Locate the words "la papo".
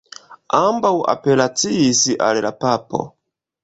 2.49-3.09